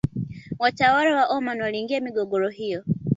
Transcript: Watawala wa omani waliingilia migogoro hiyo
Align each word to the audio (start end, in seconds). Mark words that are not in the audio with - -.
Watawala 0.59 1.15
wa 1.15 1.25
omani 1.25 1.61
waliingilia 1.61 2.01
migogoro 2.01 2.49
hiyo 2.49 2.83